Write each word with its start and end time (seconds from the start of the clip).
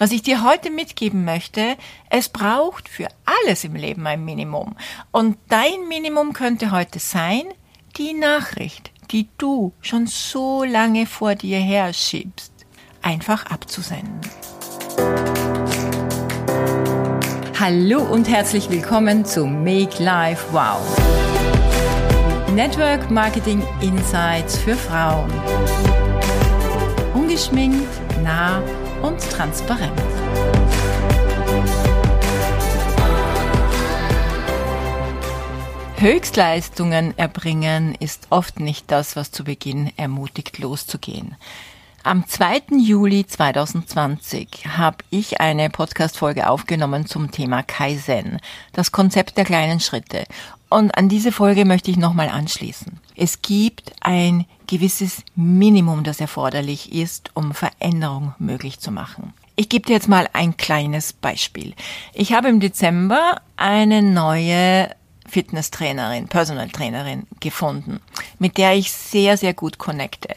Was 0.00 0.12
ich 0.12 0.22
dir 0.22 0.44
heute 0.44 0.70
mitgeben 0.70 1.24
möchte, 1.24 1.76
es 2.08 2.28
braucht 2.28 2.88
für 2.88 3.08
alles 3.24 3.64
im 3.64 3.74
Leben 3.74 4.06
ein 4.06 4.24
Minimum. 4.24 4.76
Und 5.10 5.36
dein 5.48 5.88
Minimum 5.88 6.34
könnte 6.34 6.70
heute 6.70 7.00
sein, 7.00 7.42
die 7.96 8.14
Nachricht, 8.14 8.92
die 9.10 9.28
du 9.38 9.72
schon 9.80 10.06
so 10.06 10.62
lange 10.62 11.04
vor 11.04 11.34
dir 11.34 11.58
her 11.58 11.92
schiebst, 11.92 12.52
einfach 13.02 13.46
abzusenden. 13.46 14.20
Hallo 17.58 18.00
und 18.00 18.28
herzlich 18.28 18.70
willkommen 18.70 19.24
zu 19.24 19.46
Make 19.46 20.00
Life 20.00 20.46
Wow. 20.52 20.78
Network 22.54 23.10
Marketing 23.10 23.66
Insights 23.80 24.58
für 24.58 24.76
Frauen. 24.76 25.28
Ungeschminkt, 27.14 27.88
nah 28.22 28.62
und 29.02 29.20
transparent. 29.30 29.92
Höchstleistungen 35.96 37.18
erbringen 37.18 37.96
ist 37.98 38.28
oft 38.30 38.60
nicht 38.60 38.90
das, 38.90 39.16
was 39.16 39.32
zu 39.32 39.42
Beginn 39.42 39.92
ermutigt 39.96 40.58
loszugehen. 40.58 41.34
Am 42.04 42.26
2. 42.26 42.78
Juli 42.78 43.26
2020 43.26 44.66
habe 44.68 44.98
ich 45.10 45.40
eine 45.40 45.68
Podcast-Folge 45.70 46.48
aufgenommen 46.48 47.06
zum 47.06 47.32
Thema 47.32 47.64
Kaizen, 47.64 48.38
das 48.72 48.92
Konzept 48.92 49.36
der 49.36 49.44
kleinen 49.44 49.80
Schritte. 49.80 50.24
Und 50.70 50.96
an 50.96 51.08
diese 51.08 51.32
Folge 51.32 51.64
möchte 51.64 51.90
ich 51.90 51.96
nochmal 51.96 52.28
anschließen. 52.28 53.00
Es 53.20 53.42
gibt 53.42 53.90
ein 54.00 54.46
gewisses 54.68 55.24
Minimum, 55.34 56.04
das 56.04 56.20
erforderlich 56.20 56.92
ist, 56.92 57.32
um 57.34 57.52
Veränderung 57.52 58.32
möglich 58.38 58.78
zu 58.78 58.92
machen. 58.92 59.34
Ich 59.56 59.68
gebe 59.68 59.86
dir 59.86 59.94
jetzt 59.94 60.08
mal 60.08 60.28
ein 60.34 60.56
kleines 60.56 61.14
Beispiel. 61.14 61.74
Ich 62.14 62.32
habe 62.32 62.48
im 62.48 62.60
Dezember 62.60 63.40
eine 63.56 64.02
neue 64.02 64.94
Fitnesstrainerin, 65.26 66.28
Personal 66.28 66.68
Trainerin 66.68 67.26
gefunden, 67.40 67.98
mit 68.38 68.56
der 68.56 68.74
ich 68.74 68.92
sehr, 68.92 69.36
sehr 69.36 69.52
gut 69.52 69.78
connecte. 69.78 70.36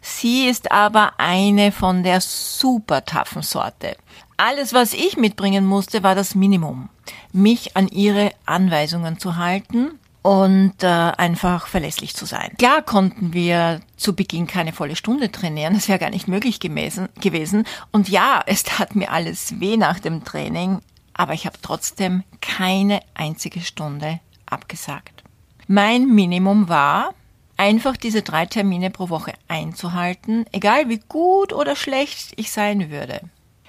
Sie 0.00 0.46
ist 0.46 0.72
aber 0.72 1.12
eine 1.18 1.70
von 1.70 2.02
der 2.02 2.22
super 2.22 3.04
taffen 3.04 3.42
Sorte. 3.42 3.94
Alles, 4.38 4.72
was 4.72 4.94
ich 4.94 5.18
mitbringen 5.18 5.66
musste, 5.66 6.02
war 6.02 6.14
das 6.14 6.34
Minimum. 6.34 6.88
Mich 7.34 7.76
an 7.76 7.88
ihre 7.88 8.32
Anweisungen 8.46 9.18
zu 9.18 9.36
halten 9.36 9.98
und 10.26 10.82
äh, 10.82 10.86
einfach 10.88 11.68
verlässlich 11.68 12.16
zu 12.16 12.26
sein. 12.26 12.50
Klar 12.58 12.82
konnten 12.82 13.32
wir 13.32 13.80
zu 13.96 14.16
Beginn 14.16 14.48
keine 14.48 14.72
volle 14.72 14.96
Stunde 14.96 15.30
trainieren, 15.30 15.74
das 15.74 15.88
wäre 15.88 16.00
gar 16.00 16.10
nicht 16.10 16.26
möglich 16.26 16.58
gewesen, 16.58 17.08
gewesen. 17.20 17.62
Und 17.92 18.08
ja, 18.08 18.42
es 18.44 18.64
tat 18.64 18.96
mir 18.96 19.12
alles 19.12 19.60
weh 19.60 19.76
nach 19.76 20.00
dem 20.00 20.24
Training, 20.24 20.80
aber 21.14 21.32
ich 21.34 21.46
habe 21.46 21.58
trotzdem 21.62 22.24
keine 22.40 23.02
einzige 23.14 23.60
Stunde 23.60 24.18
abgesagt. 24.46 25.22
Mein 25.68 26.08
Minimum 26.12 26.68
war, 26.68 27.14
einfach 27.56 27.96
diese 27.96 28.22
drei 28.22 28.46
Termine 28.46 28.90
pro 28.90 29.10
Woche 29.10 29.32
einzuhalten, 29.46 30.44
egal 30.50 30.88
wie 30.88 31.02
gut 31.08 31.52
oder 31.52 31.76
schlecht 31.76 32.32
ich 32.34 32.50
sein 32.50 32.90
würde. 32.90 33.20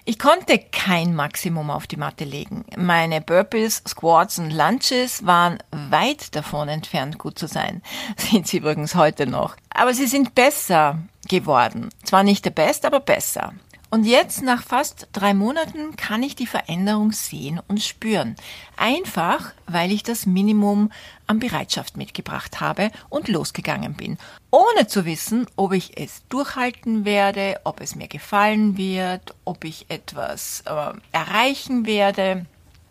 Ich 0.10 0.20
konnte 0.20 0.58
kein 0.58 1.16
Maximum 1.16 1.70
auf 1.70 1.86
die 1.86 1.98
Matte 1.98 2.24
legen. 2.24 2.64
Meine 2.78 3.20
Burpees, 3.20 3.84
Squats 3.86 4.40
und 4.40 4.52
Lunches 4.52 5.26
waren 5.26 5.58
weit 5.72 6.34
davon 6.34 6.70
entfernt, 6.70 7.18
gut 7.18 7.38
zu 7.38 7.46
sein. 7.46 7.82
Sind 8.16 8.48
sie 8.48 8.60
übrigens 8.60 8.96
heute 8.96 9.28
noch. 9.28 9.58
Aber 9.70 9.94
sie 9.94 10.08
sind 10.08 10.34
besser 10.34 11.00
geworden. 11.28 11.90
Zwar 12.06 12.24
nicht 12.24 12.46
der 12.46 12.52
Best, 12.52 12.86
aber 12.86 13.02
besser. 13.02 13.52
Und 13.90 14.04
jetzt, 14.04 14.42
nach 14.44 14.64
fast 14.64 15.08
drei 15.14 15.34
Monaten, 15.34 15.96
kann 15.96 16.22
ich 16.22 16.36
die 16.36 16.46
Veränderung 16.46 17.14
sehen 17.14 17.62
und 17.70 17.82
spüren. 17.82 18.36
Einfach, 18.76 19.54
weil 19.66 19.92
ich 19.94 20.04
das 20.04 20.26
Minimum 20.26 20.92
an 21.26 21.40
Bereitschaft 21.40 21.96
mitgebracht 21.96 22.60
habe 22.60 22.92
und 23.10 23.30
losgegangen 23.30 23.94
bin. 23.94 24.18
Ohne 24.52 24.88
zu 24.88 25.06
wissen, 25.06 25.48
ob 25.56 25.72
ich 25.72 25.98
es 25.98 26.24
durchhalten 26.28 27.06
werde, 27.06 27.62
ob 27.64 27.80
es 27.80 27.96
mir 27.96 28.08
gefallen 28.08 28.78
wird, 28.78 29.34
ob 29.46 29.64
ich 29.64 29.86
etwas 29.90 30.64
äh, 30.66 30.94
erreichen 31.14 31.86
werde. 31.86 32.46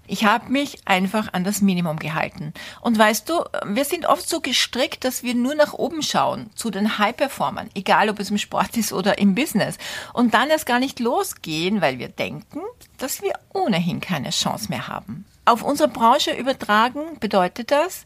Ich 0.06 0.24
habe 0.24 0.50
mich 0.50 0.78
einfach 0.86 1.32
an 1.32 1.44
das 1.44 1.60
Minimum 1.60 1.98
gehalten. 1.98 2.52
Und 2.80 2.98
weißt 2.98 3.28
du, 3.28 3.44
wir 3.66 3.84
sind 3.84 4.06
oft 4.06 4.28
so 4.28 4.40
gestrickt, 4.40 5.04
dass 5.04 5.22
wir 5.22 5.34
nur 5.34 5.54
nach 5.54 5.72
oben 5.72 6.02
schauen, 6.02 6.50
zu 6.54 6.70
den 6.70 6.98
High-Performern, 6.98 7.70
egal 7.74 8.08
ob 8.08 8.20
es 8.20 8.30
im 8.30 8.38
Sport 8.38 8.76
ist 8.76 8.92
oder 8.92 9.18
im 9.18 9.34
Business. 9.34 9.78
Und 10.12 10.34
dann 10.34 10.50
erst 10.50 10.66
gar 10.66 10.78
nicht 10.78 11.00
losgehen, 11.00 11.80
weil 11.80 11.98
wir 11.98 12.08
denken, 12.08 12.60
dass 12.98 13.22
wir 13.22 13.32
ohnehin 13.52 14.00
keine 14.00 14.30
Chance 14.30 14.68
mehr 14.68 14.88
haben. 14.88 15.24
Auf 15.44 15.62
unsere 15.62 15.88
Branche 15.88 16.32
übertragen 16.32 17.18
bedeutet 17.20 17.70
das, 17.70 18.04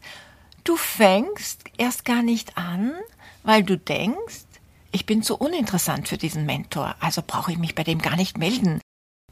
du 0.63 0.75
fängst 0.75 1.63
erst 1.77 2.05
gar 2.05 2.21
nicht 2.21 2.57
an, 2.57 2.93
weil 3.43 3.63
du 3.63 3.77
denkst, 3.77 4.45
ich 4.91 5.05
bin 5.05 5.23
zu 5.23 5.37
uninteressant 5.37 6.07
für 6.07 6.17
diesen 6.17 6.45
Mentor, 6.45 6.95
also 6.99 7.21
brauche 7.25 7.51
ich 7.51 7.57
mich 7.57 7.75
bei 7.75 7.83
dem 7.83 7.99
gar 7.99 8.15
nicht 8.15 8.37
melden. 8.37 8.81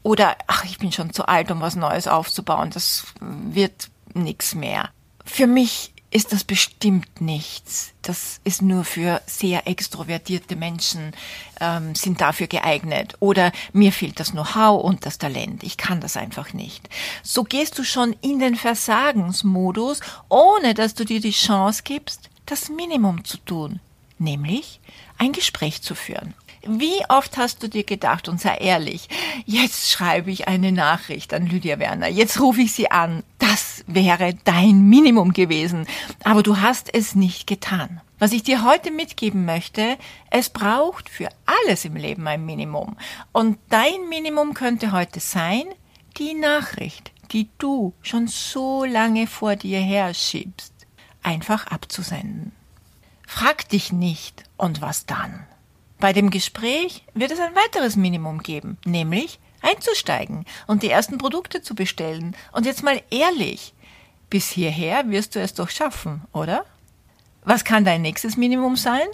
Oder, 0.02 0.36
ach, 0.46 0.64
ich 0.64 0.78
bin 0.78 0.92
schon 0.92 1.12
zu 1.12 1.26
alt, 1.26 1.50
um 1.50 1.60
was 1.60 1.76
Neues 1.76 2.08
aufzubauen, 2.08 2.70
das 2.70 3.04
wird 3.20 3.90
nichts 4.14 4.54
mehr. 4.54 4.90
Für 5.24 5.46
mich 5.46 5.92
ist 6.10 6.32
das 6.32 6.42
bestimmt 6.42 7.20
nichts. 7.20 7.92
Das 8.02 8.40
ist 8.42 8.62
nur 8.62 8.84
für 8.84 9.20
sehr 9.26 9.68
extrovertierte 9.68 10.56
Menschen, 10.56 11.12
ähm, 11.60 11.94
sind 11.94 12.20
dafür 12.20 12.48
geeignet. 12.48 13.14
Oder 13.20 13.52
mir 13.72 13.92
fehlt 13.92 14.18
das 14.18 14.32
Know-how 14.32 14.82
und 14.82 15.06
das 15.06 15.18
Talent. 15.18 15.62
Ich 15.62 15.76
kann 15.76 16.00
das 16.00 16.16
einfach 16.16 16.52
nicht. 16.52 16.88
So 17.22 17.44
gehst 17.44 17.78
du 17.78 17.84
schon 17.84 18.16
in 18.22 18.40
den 18.40 18.56
Versagensmodus, 18.56 20.00
ohne 20.28 20.74
dass 20.74 20.94
du 20.94 21.04
dir 21.04 21.20
die 21.20 21.30
Chance 21.30 21.82
gibst, 21.84 22.28
das 22.46 22.68
Minimum 22.68 23.24
zu 23.24 23.36
tun, 23.38 23.78
nämlich 24.18 24.80
ein 25.16 25.30
Gespräch 25.30 25.82
zu 25.82 25.94
führen. 25.94 26.34
Wie 26.66 27.02
oft 27.08 27.38
hast 27.38 27.62
du 27.62 27.68
dir 27.68 27.84
gedacht, 27.84 28.28
und 28.28 28.38
sei 28.38 28.56
ehrlich, 28.56 29.08
jetzt 29.46 29.90
schreibe 29.90 30.30
ich 30.30 30.46
eine 30.46 30.72
Nachricht 30.72 31.32
an 31.32 31.46
Lydia 31.46 31.78
Werner, 31.78 32.08
jetzt 32.08 32.38
rufe 32.38 32.60
ich 32.60 32.72
sie 32.72 32.90
an, 32.90 33.22
das 33.38 33.82
wäre 33.86 34.34
dein 34.44 34.82
Minimum 34.82 35.32
gewesen, 35.32 35.86
aber 36.22 36.42
du 36.42 36.58
hast 36.58 36.92
es 36.92 37.14
nicht 37.14 37.46
getan. 37.46 38.02
Was 38.18 38.32
ich 38.32 38.42
dir 38.42 38.62
heute 38.62 38.90
mitgeben 38.90 39.46
möchte, 39.46 39.96
es 40.30 40.50
braucht 40.50 41.08
für 41.08 41.30
alles 41.46 41.86
im 41.86 41.96
Leben 41.96 42.28
ein 42.28 42.44
Minimum. 42.44 42.98
Und 43.32 43.58
dein 43.70 44.10
Minimum 44.10 44.52
könnte 44.52 44.92
heute 44.92 45.20
sein, 45.20 45.64
die 46.18 46.34
Nachricht, 46.34 47.12
die 47.32 47.48
du 47.56 47.94
schon 48.02 48.26
so 48.26 48.84
lange 48.84 49.26
vor 49.26 49.56
dir 49.56 49.80
her 49.80 50.12
schiebst, 50.12 50.74
einfach 51.22 51.68
abzusenden. 51.68 52.52
Frag 53.26 53.66
dich 53.70 53.92
nicht, 53.92 54.44
und 54.58 54.82
was 54.82 55.06
dann? 55.06 55.46
Bei 56.00 56.14
dem 56.14 56.30
Gespräch 56.30 57.04
wird 57.12 57.30
es 57.30 57.40
ein 57.40 57.54
weiteres 57.54 57.94
Minimum 57.94 58.42
geben, 58.42 58.78
nämlich 58.86 59.38
einzusteigen 59.60 60.46
und 60.66 60.82
die 60.82 60.88
ersten 60.88 61.18
Produkte 61.18 61.60
zu 61.60 61.74
bestellen. 61.74 62.34
Und 62.52 62.64
jetzt 62.64 62.82
mal 62.82 63.02
ehrlich, 63.10 63.74
bis 64.30 64.48
hierher 64.48 65.10
wirst 65.10 65.36
du 65.36 65.40
es 65.40 65.52
doch 65.52 65.68
schaffen, 65.68 66.22
oder? 66.32 66.64
Was 67.44 67.64
kann 67.64 67.84
dein 67.84 68.00
nächstes 68.00 68.38
Minimum 68.38 68.76
sein? 68.76 69.06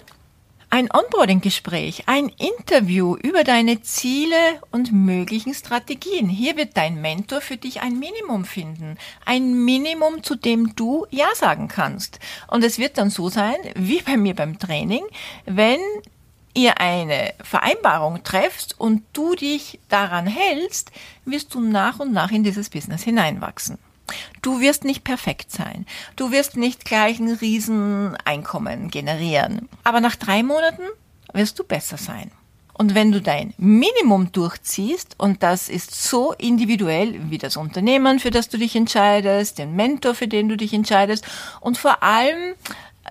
Ein 0.69 0.89
Onboarding-Gespräch, 0.91 2.03
ein 2.07 2.29
Interview 2.29 3.15
über 3.15 3.45
deine 3.45 3.81
Ziele 3.81 4.35
und 4.71 4.91
möglichen 4.91 5.53
Strategien. 5.53 6.27
Hier 6.27 6.57
wird 6.57 6.75
dein 6.75 7.01
Mentor 7.01 7.39
für 7.39 7.55
dich 7.55 7.81
ein 7.81 7.99
Minimum 7.99 8.43
finden. 8.43 8.97
Ein 9.25 9.63
Minimum, 9.63 10.23
zu 10.23 10.35
dem 10.35 10.75
du 10.75 11.05
Ja 11.09 11.27
sagen 11.35 11.69
kannst. 11.69 12.19
Und 12.47 12.65
es 12.65 12.79
wird 12.79 12.97
dann 12.97 13.09
so 13.09 13.29
sein, 13.29 13.55
wie 13.75 14.01
bei 14.01 14.17
mir 14.17 14.35
beim 14.35 14.59
Training, 14.59 15.03
wenn 15.45 15.79
ihr 16.57 16.81
eine 16.81 17.33
Vereinbarung 17.41 18.23
treffst 18.23 18.79
und 18.79 19.03
du 19.13 19.35
dich 19.35 19.79
daran 19.89 20.25
hältst, 20.25 20.91
wirst 21.23 21.53
du 21.53 21.61
nach 21.61 21.99
und 21.99 22.11
nach 22.11 22.31
in 22.31 22.43
dieses 22.43 22.69
Business 22.69 23.03
hineinwachsen. 23.03 23.77
Du 24.41 24.59
wirst 24.59 24.83
nicht 24.83 25.03
perfekt 25.03 25.51
sein. 25.51 25.85
Du 26.15 26.31
wirst 26.31 26.57
nicht 26.57 26.83
gleich 26.83 27.19
ein 27.19 27.31
Rieseneinkommen 27.31 28.89
generieren. 28.89 29.69
Aber 29.83 30.01
nach 30.01 30.15
drei 30.15 30.43
Monaten 30.43 30.83
wirst 31.33 31.59
du 31.59 31.63
besser 31.63 31.97
sein. 31.97 32.31
Und 32.73 32.95
wenn 32.95 33.11
du 33.11 33.21
dein 33.21 33.53
Minimum 33.57 34.31
durchziehst, 34.31 35.15
und 35.17 35.43
das 35.43 35.67
ist 35.69 36.09
so 36.09 36.33
individuell 36.33 37.29
wie 37.29 37.37
das 37.37 37.57
Unternehmen, 37.57 38.19
für 38.19 38.31
das 38.31 38.49
du 38.49 38.57
dich 38.57 38.75
entscheidest, 38.75 39.57
den 39.57 39.75
Mentor, 39.75 40.15
für 40.15 40.27
den 40.27 40.47
du 40.47 40.57
dich 40.57 40.73
entscheidest, 40.73 41.27
und 41.59 41.77
vor 41.77 42.01
allem, 42.01 42.55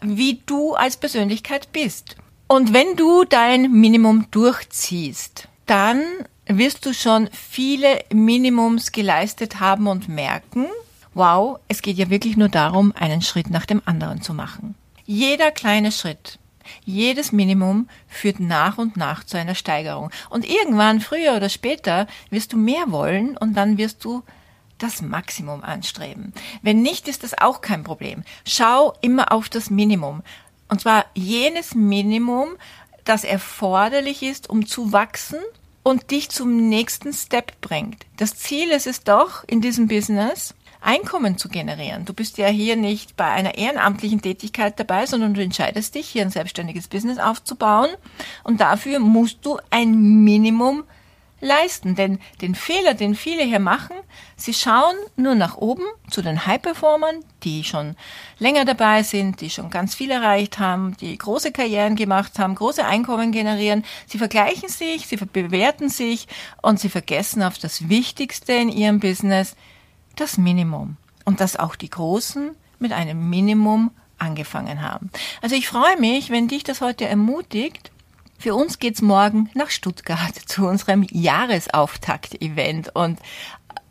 wie 0.03 0.41
du 0.47 0.75
als 0.75 0.97
Persönlichkeit 0.97 1.73
bist. 1.73 2.17
Und 2.49 2.73
wenn 2.73 2.97
du 2.97 3.25
dein 3.25 3.73
Minimum 3.73 4.31
durchziehst, 4.31 5.49
dann 5.67 6.03
wirst 6.47 6.87
du 6.87 6.95
schon 6.95 7.29
viele 7.33 8.01
Minimums 8.13 8.93
geleistet 8.93 9.59
haben 9.59 9.89
und 9.89 10.09
merken, 10.09 10.67
wow, 11.15 11.59
es 11.67 11.83
geht 11.83 11.97
ja 11.97 12.09
wirklich 12.09 12.37
nur 12.37 12.49
darum, 12.49 12.93
einen 12.97 13.23
Schritt 13.23 13.51
nach 13.51 13.67
dem 13.67 13.83
anderen 13.85 14.23
zu 14.23 14.33
machen. 14.33 14.77
Jeder 15.07 15.51
kleine 15.51 15.91
Schritt, 15.91 16.39
Jedes 16.85 17.33
Minimum 17.33 17.89
führt 18.09 18.41
nach 18.41 18.79
und 18.79 18.97
nach 18.97 19.25
zu 19.25 19.37
einer 19.37 19.55
Steigerung. 19.55 20.11
Und 20.31 20.49
irgendwann, 20.49 21.01
früher 21.01 21.35
oder 21.37 21.49
später, 21.49 22.07
wirst 22.31 22.53
du 22.53 22.57
mehr 22.57 22.91
wollen 22.91 23.37
und 23.37 23.55
dann 23.55 23.79
wirst 23.79 24.05
du 24.05 24.23
das 24.79 25.01
Maximum 25.01 25.65
anstreben. 25.65 26.35
Wenn 26.63 26.83
nicht, 26.83 27.09
ist 27.09 27.23
das 27.23 27.39
auch 27.39 27.61
kein 27.63 27.83
Problem. 27.83 28.25
Schau 28.45 28.93
immer 29.01 29.33
auf 29.33 29.49
das 29.49 29.71
Minimum. 29.71 30.23
Und 30.69 30.81
zwar 30.81 31.07
jenes 31.15 31.75
Minimum, 31.75 32.57
das 33.05 33.25
erforderlich 33.25 34.23
ist, 34.23 34.51
um 34.51 34.67
zu 34.67 34.93
wachsen 34.93 35.39
und 35.83 36.11
dich 36.11 36.31
zum 36.31 36.69
nächsten 36.69 37.13
Step 37.13 37.61
bringt. 37.61 38.07
Das 38.17 38.37
Ziel 38.37 38.71
ist 38.71 38.87
es 38.87 39.05
doch 39.05 39.45
in 39.47 39.61
diesem 39.61 39.87
Business, 39.87 40.55
Einkommen 40.87 41.37
zu 41.37 41.49
generieren. 41.49 42.05
Du 42.05 42.13
bist 42.13 42.39
ja 42.39 42.47
hier 42.47 42.77
nicht 42.77 43.17
bei 43.17 43.25
einer 43.25 43.59
ehrenamtlichen 43.59 44.23
Tätigkeit 44.23 44.79
dabei, 44.79 45.07
sondern 45.07 45.35
du 45.35 45.43
entscheidest 45.43 45.97
dich, 45.97 46.09
hier 46.09 46.23
ein 46.23 46.31
selbstständiges 46.31 46.87
Business 46.87 47.19
aufzubauen. 47.19 47.89
Und 48.45 48.61
dafür 48.61 49.01
musst 49.01 49.45
du 49.45 49.59
ein 49.71 50.23
Minimum 50.23 50.85
leisten. 51.41 51.95
Denn 51.95 52.19
den 52.41 52.55
Fehler, 52.55 52.95
den 52.95 53.15
viele 53.15 53.43
hier 53.43 53.59
machen, 53.59 53.97
sie 54.37 54.55
schauen 54.55 54.95
nur 55.17 55.35
nach 55.35 55.57
oben 55.57 55.85
zu 56.11 56.23
den 56.23 56.47
High-Performern, 56.47 57.25
die 57.43 57.65
schon 57.65 57.97
länger 58.39 58.65
dabei 58.65 59.03
sind, 59.03 59.41
die 59.41 59.51
schon 59.51 59.71
ganz 59.71 59.95
viel 59.95 60.11
erreicht 60.11 60.59
haben, 60.59 60.97
die 60.99 61.17
große 61.17 61.53
Karrieren 61.53 61.97
gemacht 61.97 62.39
haben, 62.39 62.55
große 62.55 62.85
Einkommen 62.85 63.33
generieren. 63.33 63.85
Sie 64.07 64.19
vergleichen 64.19 64.69
sich, 64.69 65.07
sie 65.07 65.17
bewerten 65.17 65.89
sich 65.89 66.27
und 66.63 66.81
sie 66.81 66.89
vergessen 66.89 67.43
auf 67.43 67.59
das 67.59 67.89
Wichtigste 67.89 68.53
in 68.53 68.69
ihrem 68.69 69.01
Business, 69.01 69.57
das 70.17 70.39
Minimum. 70.39 70.97
Und 71.25 71.41
dass 71.41 71.57
auch 71.57 71.77
die 71.77 71.91
Großen 71.91 72.55
mit 72.79 72.93
einem 72.93 73.29
Minimum 73.29 73.91
angefangen 74.19 74.83
haben. 74.83 75.11
Also 75.43 75.57
ich 75.57 75.69
freue 75.69 75.99
mich, 75.99 76.31
wenn 76.31 76.49
dich 76.49 76.65
das 76.65 76.81
heute 76.81 77.07
ermutigt, 77.07 77.91
für 78.39 78.55
uns 78.55 78.79
geht's 78.79 79.03
morgen 79.03 79.51
nach 79.55 79.71
Stuttgart 79.71 80.35
zu 80.47 80.67
unserem 80.67 81.07
Jahresauftakt-Event 81.11 82.95
und 82.95 83.19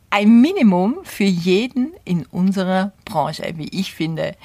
ein 0.10 0.40
Minimum 0.40 1.00
für 1.04 1.26
jeden 1.26 1.94
in 2.06 2.26
unserer 2.26 2.94
Branche, 3.04 3.44
wie 3.56 3.68
ich 3.68 3.94
finde. 3.94 4.36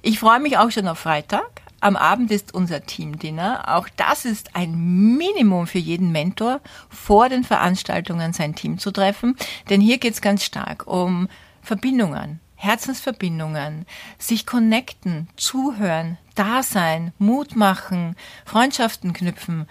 Ich 0.00 0.20
freue 0.20 0.40
mich 0.40 0.56
auch 0.56 0.70
schon 0.70 0.88
auf 0.88 1.00
Freitag. 1.00 1.60
Am 1.80 1.96
Abend 1.96 2.30
ist 2.30 2.54
unser 2.54 2.84
Teamdinner. 2.86 3.76
Auch 3.76 3.88
das 3.96 4.24
ist 4.24 4.56
ein 4.56 5.16
Minimum 5.16 5.66
für 5.66 5.78
jeden 5.78 6.10
Mentor, 6.12 6.60
vor 6.88 7.28
den 7.28 7.44
Veranstaltungen 7.44 8.32
sein 8.32 8.54
Team 8.54 8.78
zu 8.78 8.90
treffen. 8.90 9.36
Denn 9.68 9.80
hier 9.80 9.98
geht's 9.98 10.20
ganz 10.20 10.44
stark 10.44 10.86
um 10.86 11.28
Verbindungen, 11.62 12.40
Herzensverbindungen, 12.58 13.86
sich 14.18 14.44
connecten, 14.44 15.28
zuhören, 15.36 16.18
da 16.34 16.62
sein, 16.62 17.12
Mut 17.18 17.56
machen, 17.56 18.16
Freundschaften 18.44 19.12
knüpfen. 19.12 19.66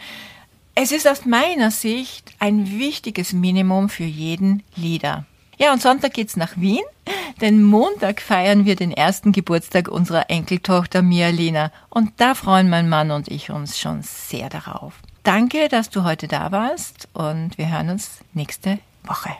Es 0.73 0.91
ist 0.91 1.07
aus 1.07 1.25
meiner 1.25 1.69
Sicht 1.69 2.33
ein 2.39 2.79
wichtiges 2.79 3.33
Minimum 3.33 3.89
für 3.89 4.05
jeden 4.05 4.63
Leader. 4.75 5.25
Ja, 5.59 5.73
und 5.73 5.81
Sonntag 5.81 6.13
geht's 6.13 6.37
nach 6.37 6.55
Wien, 6.55 6.83
denn 7.41 7.63
Montag 7.63 8.21
feiern 8.21 8.65
wir 8.65 8.75
den 8.75 8.91
ersten 8.91 9.31
Geburtstag 9.31 9.87
unserer 9.89 10.29
Enkeltochter 10.29 11.01
Mia 11.01 11.29
Lena 11.29 11.71
und 11.89 12.11
da 12.17 12.35
freuen 12.35 12.69
mein 12.69 12.89
Mann 12.89 13.11
und 13.11 13.27
ich 13.27 13.49
uns 13.49 13.77
schon 13.79 14.01
sehr 14.03 14.49
darauf. 14.49 14.93
Danke, 15.23 15.67
dass 15.67 15.89
du 15.89 16.03
heute 16.03 16.27
da 16.27 16.51
warst 16.51 17.09
und 17.13 17.57
wir 17.57 17.69
hören 17.69 17.89
uns 17.89 18.19
nächste 18.33 18.79
Woche. 19.03 19.31